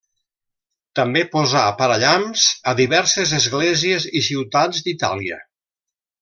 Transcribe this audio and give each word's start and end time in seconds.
També 0.99 1.21
posà 1.35 1.61
parallamps 1.81 2.47
a 2.71 2.73
diverses 2.81 3.35
esglésies 3.41 4.09
i 4.21 4.23
ciutats 4.31 4.83
d'Itàlia. 4.89 5.41